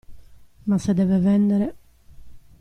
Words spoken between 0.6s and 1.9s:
Ma se deve vendere…